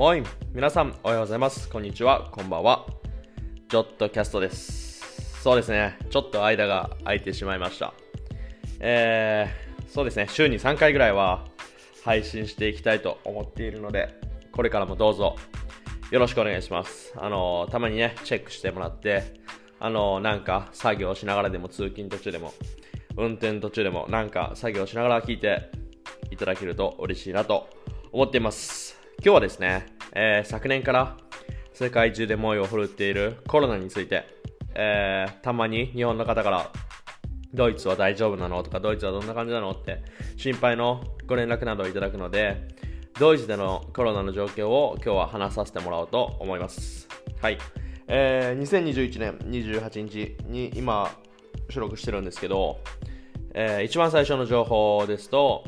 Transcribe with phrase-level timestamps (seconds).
[0.00, 0.22] もい
[0.54, 1.68] 皆さんおはようございます。
[1.68, 2.30] こんにちは。
[2.32, 2.86] こんばんは。
[3.68, 5.42] ジョットキャストです。
[5.42, 5.98] そうですね。
[6.08, 7.92] ちょっと間が空いてしまいました。
[8.78, 10.26] えー、そうですね。
[10.30, 11.44] 週に3回ぐらいは
[12.02, 14.18] 配信していきたいと思っているので
[14.52, 15.36] これからもどうぞ。
[16.10, 17.12] よろしくお願いします。
[17.18, 19.34] あのたまにねチェックしてもらって
[19.78, 22.54] あのなんか作業しながらでも通勤途中でも
[23.18, 25.70] 運転途中でもなんか作業しながら聞いて
[26.30, 27.68] いただけると嬉しいなと
[28.12, 28.99] 思っています。
[29.22, 29.84] 今日はですね、
[30.14, 31.18] えー、昨年から
[31.74, 34.24] 世界中で猛威を振るっているコロナについて、
[34.74, 36.72] えー、たまに日本の方から
[37.52, 40.02] ドイツは大丈夫なのとかドイツはどんな感じなのって
[40.38, 42.66] 心配のご連絡などをいただくので
[43.18, 47.06] ドイツでのコロナの状況を今日は話させてもらおうと思います。
[47.42, 47.58] はい、
[48.06, 51.14] えー、2021年28日に今
[51.68, 52.78] 収録してるんですけど、
[53.52, 55.64] えー、一番最初の情報ですと、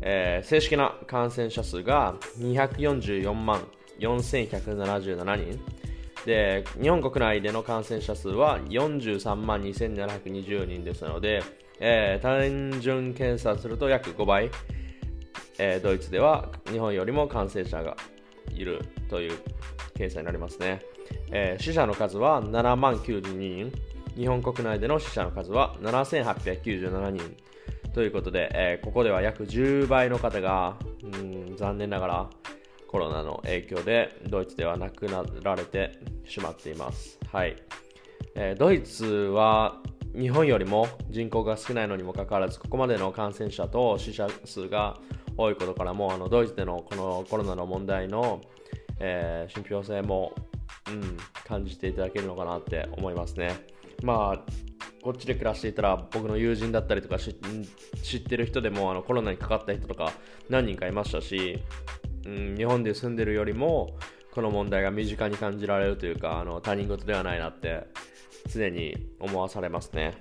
[0.00, 3.62] えー、正式な感染者数が244万
[3.98, 5.60] 4177人。
[6.26, 11.42] で日本国内での感染者数は43万2720人ですので、
[11.80, 14.50] えー、単純検査すると約5倍、
[15.58, 17.96] えー、ドイツでは日本よりも感染者が
[18.50, 19.38] いるという
[19.94, 20.82] 計算になりますね、
[21.30, 23.72] えー、死者の数は7万92人。
[24.16, 27.36] 日本国内での死者の数は7897人。
[27.92, 32.30] ということで、えー、ここでは約10倍の方が、うん、残念ながら
[32.86, 37.18] コロナの影響でドイツでは亡くなられてしまっています。
[37.30, 37.56] はい。
[38.34, 39.80] えー、ドイツは
[40.14, 44.96] 日本よりも人口が少ないのにもかかわらず、ここまでの感染者と死者数が
[45.36, 48.40] 多いことからも、あのドイツでのこのコロナの問題の、
[49.00, 50.34] えー、信憑性も、
[50.88, 51.16] うん、
[51.46, 53.54] 感じていただけるのかなって思いますね。
[54.02, 54.67] まあ
[55.02, 60.12] こっちで暮らしていたら僕の友人だったりとか知ってる人でもあのコロナにかかった人とか
[60.48, 61.62] 何人かいましたし
[62.28, 63.96] うん、日本で住んでるよりも
[64.32, 67.86] この問題が身近に感じられるというかあの他人事ではないなって
[68.46, 70.14] 常に思わされますね。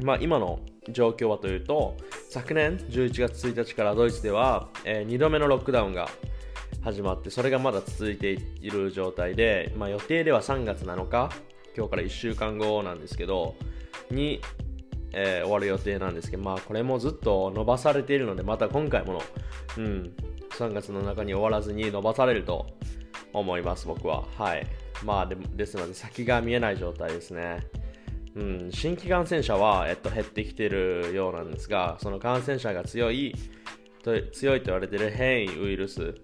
[0.00, 1.96] まあ、今の状況はというと
[2.30, 6.08] 昨年11月1日からドイツでは、えー、2度目のロックダウンが
[6.82, 11.32] 始まってそれがまだ続いている状態で、まあ、予定では3月7日
[11.76, 13.56] 今日から1週間後なんですけど
[14.10, 14.40] に、
[15.12, 19.22] えー、終わる予定なんですけど、まあ、これもずっと伸ばされているのでまた今回もの、
[19.78, 20.12] うん、
[20.50, 22.66] 3月の中に終わらずに伸ばされると
[23.32, 24.24] 思います、僕は。
[24.36, 24.66] はい。
[25.04, 27.66] まあで、ですので、先が見えない状態ですね。
[28.34, 33.34] うん、新規感染者は、えっと、減ってきているようなんですが、その感染者が強い
[34.02, 36.14] と強いと言われている変異ウイルス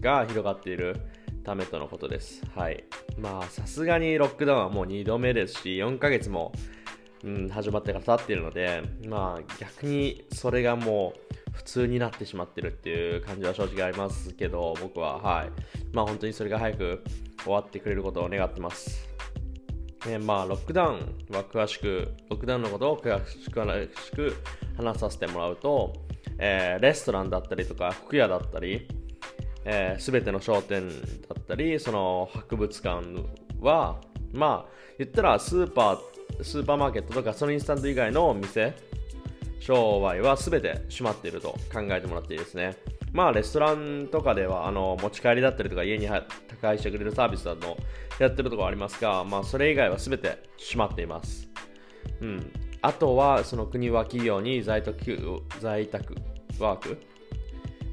[0.00, 0.96] が広がっている
[1.44, 2.42] ためとのことです。
[2.54, 2.84] はい。
[3.18, 6.52] まあ、さすがにロックダウンはもう2度目ですし、4ヶ月も、
[7.24, 15.50] うん、始まってから経っているので、まあ、逆にそれがもう、普通になってしまってるっていう感じは正直ありますけど、僕は、はい。
[15.92, 17.02] まあ本当にそれが早く
[17.42, 19.08] 終わってくれることを願ってます。
[20.06, 20.98] えまあ、ロックダウン
[21.34, 24.36] は詳しく、ロックダウンのことを詳しく
[24.76, 25.94] 話させてもらうと、
[26.38, 28.86] えー、レストランだったりとか、服屋だったり、
[29.64, 33.06] えー、全ての商店だったり、その博物館
[33.60, 34.00] は、
[34.32, 38.74] まあ、言ったらスーパー、スーパーマーケットとかそのインスタント以外の店
[39.60, 42.76] 商売は全て閉まっていると考えてもらっていいですね。
[43.12, 46.26] まあ、レストランとかではあの持ち帰りだったりとか家に宅
[46.60, 47.76] 配してくれるサービスなど
[48.18, 51.48] やってるところありますが、まあ、それ以外は全て閉まっています。
[52.20, 52.52] うん、
[52.82, 56.14] あとはその国は企業に在宅在宅
[56.58, 56.98] ワーク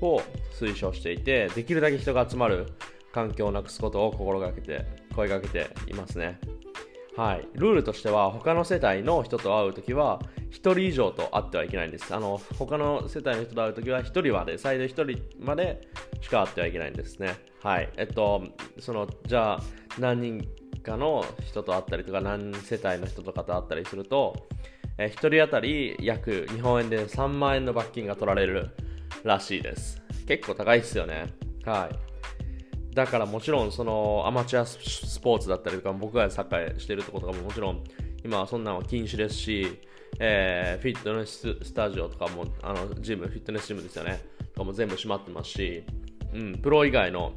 [0.00, 0.22] を
[0.58, 2.66] 推奨していてできるだけ人が集まる
[3.12, 6.38] 環境をなくすことを心がけて声がけていますね。
[7.16, 12.14] はい、ルールとしては他の世帯の人と会うときは1人以上と会ってはいけないんです。
[12.14, 15.88] あの他の世帯の人と会うときは1人まで、最大1人まで
[16.20, 17.36] しか会ってはいけないんですね。
[17.62, 17.88] はい。
[17.96, 18.42] えっと、
[18.78, 19.60] その、じゃあ、
[19.98, 20.48] 何人
[20.82, 24.48] かの人と会ったりとか、何世帯の人とかと会ったりすると、
[24.98, 28.70] え1人当たり約日本円で3万円の罰金が取られる
[29.24, 30.02] らしいです。
[30.26, 31.26] 結構高いですよね。
[31.64, 32.09] はい。
[32.94, 37.84] だからもちろんそのアマチュアスポーツだったりとか僕がサッカーしてるとことかももちろん
[38.24, 39.78] 今はそんなのは禁止ですし
[40.18, 44.20] えー、フィットネススタジオとかも、あのジム、フィットネスジムですよね、
[44.54, 45.84] とかも全部閉まってますし、
[46.34, 47.32] うん、プロ以外の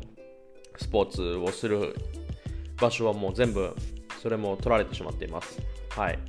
[0.77, 1.95] スポーツをする
[2.77, 3.73] 場所はもう全部、
[4.21, 5.59] それも取られてしまっています。
[5.89, 6.19] はい。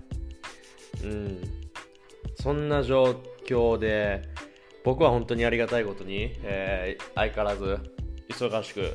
[1.03, 1.41] うん。
[2.41, 3.17] そんな状
[3.47, 4.23] 況で、
[4.85, 7.79] 僕は本当にありがたいことに、えー、相変わらず
[8.29, 8.93] 忙しく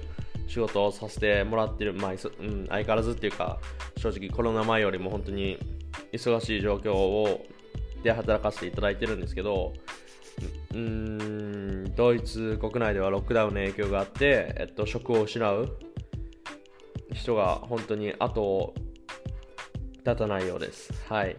[0.49, 3.59] 仕事をさせてもらってる、まあ、うん、相変わらずっていうか、
[3.97, 5.59] 正直コロナ前よりも本当に
[6.11, 7.45] 忙しい状況を
[8.03, 9.73] で働かせていただいてるんですけど、
[10.73, 15.77] うんドイツ国内ではロックダウンの影響があって、えっと、職を失う
[17.13, 18.73] 人が本当に後を
[20.05, 20.91] 絶たないようです。
[21.07, 21.35] はい。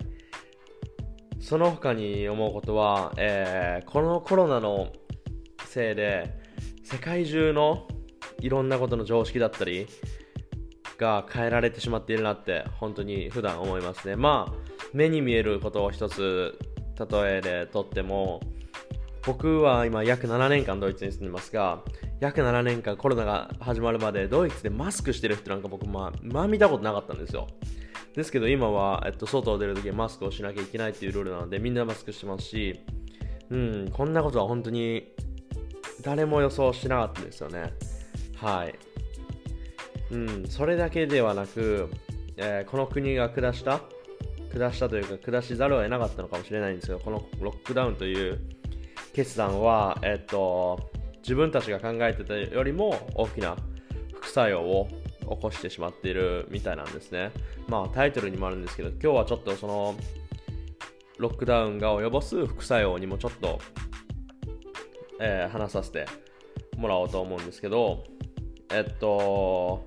[1.41, 4.93] その他に思うことは、えーこのコロナの
[5.65, 6.39] せいで
[6.85, 7.89] 世界中の
[8.40, 9.87] いろんなことの常識だったり
[10.98, 14.16] が変えられてしまっているなって本当に普段思いますね。
[14.16, 16.58] まあ目に見えることを一つ
[16.98, 18.40] 例えでとっても
[19.25, 21.82] 僕は今約7年間ドイツに住んでますが
[22.20, 27.46] 約7年間コロナが始まるまでドイツでマスクしてる人なんか僕まあ、まあ見たことなかったんですよ
[28.14, 32.81] ですけど今は、えっと、外を出るときはマスクをしなきゃいけないっていうルールなのでみんなマスクしてますし
[33.50, 35.12] うんこんなことは本当に
[36.02, 37.72] 誰も予想しなかったですよね
[38.40, 38.75] はい
[40.10, 41.90] うんそれだけではなく、
[42.37, 43.81] えーこの国が下した
[44.52, 48.40] 下したというか下しざるを得なかったのかもしれないんですけどこのロックダウンという
[49.12, 50.90] 決断は、えっと、
[51.22, 53.56] 自分たちが考えてたよりも大きな
[54.14, 54.88] 副作用を
[55.20, 57.31] 起こしてしまっているみたいなんですね。
[57.69, 59.94] まあタイトルにもあるんですけど今日はちょっとその
[61.19, 63.60] ロックダウンが及ぼす副作用にもちょっと、
[65.20, 66.06] えー話させて
[66.76, 68.04] もらおうと思うんですけど
[68.72, 69.87] えっと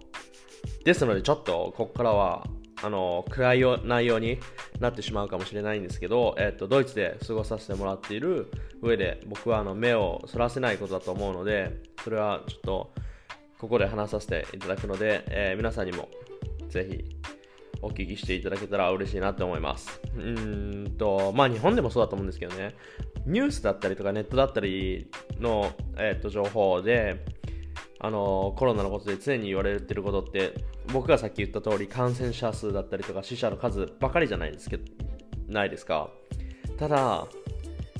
[0.84, 2.46] ですのでちょっとここからは
[2.82, 4.40] あの暗い内容に
[4.80, 8.52] なってしまうかもしれないんですけど、えっと、ドイツで過ごさせてもらっている
[8.82, 12.94] 上で僕はあの目をそらせないことだと思うのでそれはちょっと
[13.58, 16.10] ここで話させていただくので、えー皆さんにも
[16.68, 17.24] ぜひ
[17.82, 20.02] お聞きしていただけたら嬉しいなと思います。
[20.18, 22.76] うんと、まあ日本でもそうだと思うんですけどね、
[23.26, 25.10] ニュースだったりとかネットだったり
[25.40, 27.26] の、えー、と情報で、
[28.06, 30.54] あのコロナのことで常に言われてることって
[30.92, 34.84] 僕がさっき言った通り感染者数だったりとか死者の数ばかりじゃないですけど
[35.48, 36.10] ないですか？
[36.78, 37.26] ただ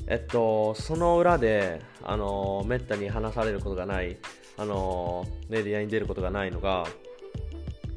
[0.06, 4.18] えっとその裏であのめったに話されることがない
[4.58, 6.86] あのメディアに出ることがないのが、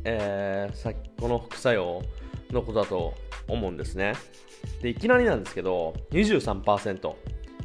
[0.06, 2.02] えーさこの副作用
[2.52, 3.14] のことだと
[3.50, 4.14] 思うんですね。
[4.82, 7.14] でいきなりなんですけど 23%23%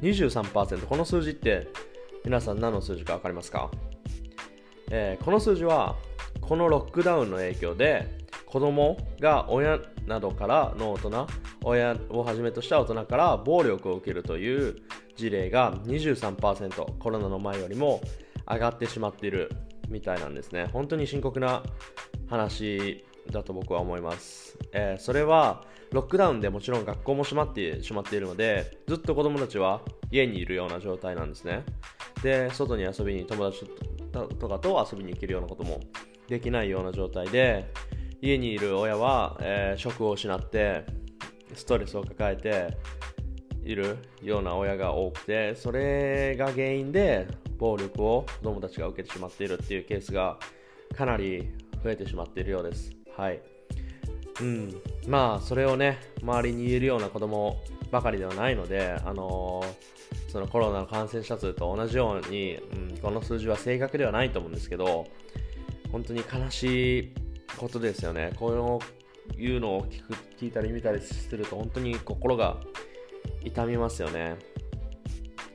[0.02, 1.68] 23%この数字って
[2.24, 3.70] 皆さん何の数字か分かりますか？
[4.92, 5.96] えーこの数字は
[6.40, 11.26] このロックダウンの影響で子供が親などからの大人
[11.64, 14.76] 親をはじめとした大人から暴力を受けるという
[15.16, 18.02] 事例が23%コロナの前よりも
[18.46, 19.50] 上がってしまっている
[19.88, 20.68] みたいなんですね。
[20.72, 21.62] 本当に深刻な
[22.28, 31.64] 話だと僕は思います、えーそれはロックダウンでもちろん学校も閉まってしまっているのでずっと子供たちは家にいるような状態なんですね。
[32.22, 33.66] で外に遊びに友達
[34.12, 35.80] ととかと遊びに行けるようなことも
[36.28, 37.72] できないような状態で
[38.20, 40.84] 家にいる親は、えー職を失って
[41.54, 42.76] ストレスを抱えて
[43.64, 47.26] いるような親が多くてそれが原因で
[47.58, 50.38] 暴力を子供たちが受けてしまっているっていうケースが
[50.96, 52.90] かなり増えてしまっているようです。
[53.16, 53.40] はい。
[54.40, 54.74] うん、
[55.08, 57.60] まあそれをね周りに言えるような子供
[57.90, 59.92] ばかりではないので、あのー
[60.28, 65.06] そのコロナの感染者数と同じように、うん、この数字は正確ではないと思うんですけど
[65.90, 67.12] 本当に悲しい
[67.58, 68.32] ことですよね。
[68.36, 68.50] こう
[69.38, 72.56] いうのを聞く聞いたり見たりすると本当に心が
[73.44, 74.36] 痛みますよね。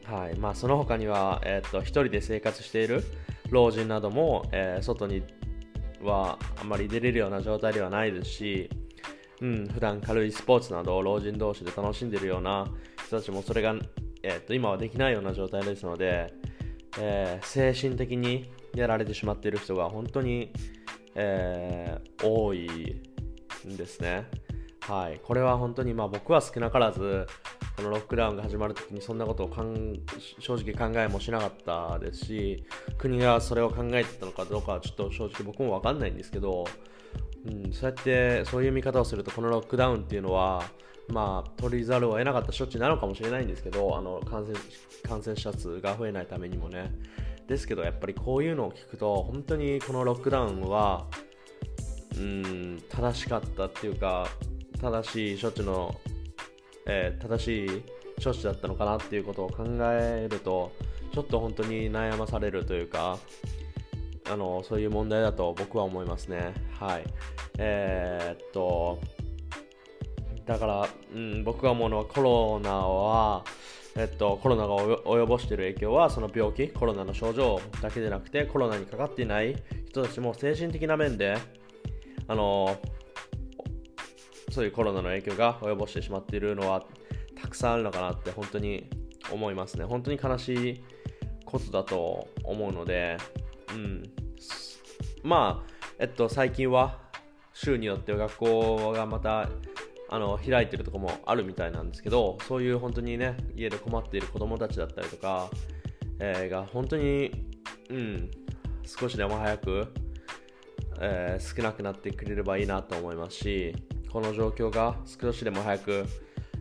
[0.05, 0.37] はい。
[0.37, 3.03] まあ、その他には、えー、と一人で生活している
[3.49, 5.23] 老人なども、えー外に
[6.03, 8.69] はあまり出れるような状態ではないですし、
[9.41, 12.67] うん、普段軽いスポーツなどを老人同士で楽しんでいるような
[13.05, 13.75] 人たちもそれが、
[14.23, 16.33] えー、と今はできないような状態ですので、
[16.99, 20.51] えー精神的にやられてしまっている人が本当に、
[21.15, 22.99] えー多い
[23.67, 24.25] んですね。
[24.81, 27.27] はい、これは本当にまあ僕は少なからず
[27.75, 29.49] このロックダウンが始まるときにそんなことを
[30.39, 32.65] 正直考えもしなかったですし
[32.97, 36.65] 国がそれを考えてたのかどうかはちょっと正直僕も分かんないんですけど、
[37.47, 40.63] うん、そうやってそういう見方をするとこのロックダウンっていうのは
[41.09, 44.57] まあ取りざるを得なかった処置なのかもしれないんですけどあの感染
[45.03, 46.91] 感染者数が増えないためにもね。
[47.47, 51.07] ですけどやっぱりこういうのを聞くと本当にこのロックダウンは
[52.17, 54.27] うん正しかったっていうか
[54.81, 55.95] 正しい処置の、
[56.85, 57.83] えー正しい
[58.21, 60.71] 処置だったのかなっていうことを考えると
[61.13, 63.19] ちょっと本当に悩まされるというか
[64.29, 67.03] あのそういう問題だと僕は思いますねはい
[67.57, 68.99] えーっと
[70.45, 73.43] だから、うん、僕が思うのはコロナは
[73.99, 79.55] えっと、コロナが及ぼしている影響はその病気コロナの症状だけでなくてコロナにかかっていない
[79.89, 81.35] 人たちも精神的な面で
[82.27, 82.77] あの
[84.51, 86.85] そういうコロナの影響が及ぼしてしまっているのは
[87.41, 88.87] たくさんあるのかなって本当に
[89.31, 89.85] 思いますね。
[89.85, 90.83] 本当に悲しい
[91.45, 93.17] ことだと思うので、
[93.73, 94.03] うん。
[95.23, 96.99] まあ、えっと、最近は
[97.53, 99.49] 週によっては学校がまた
[100.09, 105.49] あの開いてるとこもあるみたいなんですけど、そういう本当にね、家で困っている子供たちだったりとか、
[106.19, 107.31] えー、が本当に、
[107.89, 108.31] うん、
[108.85, 109.93] 少しでも早く、
[110.99, 113.75] えー、少なくなってくれればいいなと思いますし、
[114.09, 116.05] この状況が少しでも早く、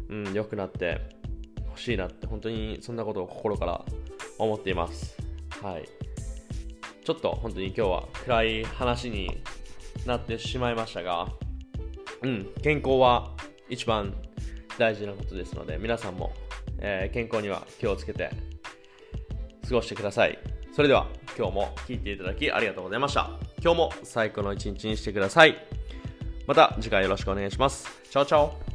[0.09, 1.01] うん、良くなって
[1.69, 3.85] ほしいなって、本当にそんなことを心から
[4.39, 5.17] 思っています。
[5.63, 6.06] はい。
[7.07, 9.41] ちょっと本当に今日は暗い話に
[10.07, 11.29] なってしまいましたが、
[12.23, 13.31] うん、健康は
[13.69, 14.13] 一番
[14.77, 16.33] 大事なことですので、皆さんも、
[16.81, 18.31] えー、健康には気をつけて
[19.69, 20.37] 過ごしてください。
[20.73, 21.07] それでは
[21.39, 23.31] 今日も聴いていただきありがとうございました。
[23.63, 25.57] 今日も最高の一日にしてください。
[26.49, 27.87] また次回よろしくお願いします。
[28.11, 28.66] チャオチャオ